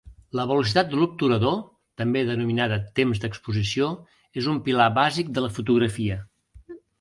[0.37, 1.59] La velocitat de l’obturador,
[2.01, 3.91] també denominada temps d’exposició,
[4.43, 6.19] és un pilar bàsic de la fotografia.